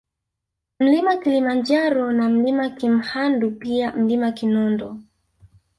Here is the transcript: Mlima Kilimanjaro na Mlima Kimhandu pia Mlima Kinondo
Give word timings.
Mlima 0.79 1.17
Kilimanjaro 1.17 2.11
na 2.11 2.29
Mlima 2.29 2.69
Kimhandu 2.69 3.51
pia 3.51 3.91
Mlima 3.95 4.31
Kinondo 4.31 4.97